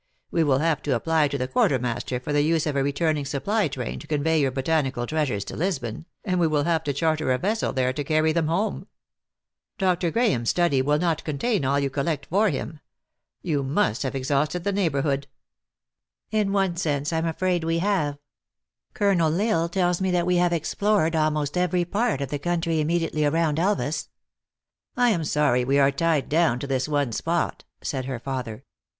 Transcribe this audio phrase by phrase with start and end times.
[0.31, 3.71] We will have to apply to the quartermaster for the use of a returning supply^
[3.71, 7.37] train to convey your botanical treasures to Lisbon, and we will have to charter a
[7.37, 8.87] vessel there to carry them home.
[9.77, 10.09] Dr.
[10.09, 12.53] Graham s study will not contain all 112 THE ACTRESS IN HIGH LIFE.
[12.55, 12.79] yon collect for him.
[13.43, 15.27] You must have exhausted the n ei jhb orh oo d.
[15.83, 18.17] * "In one sense I am afraid we have.
[18.95, 22.79] Colonel L Isle tells me that we have explored almost every part of the country
[22.81, 24.07] immediately around Elvas.""
[24.97, 28.63] I am sorry we are tied clown to this one spot," said her father.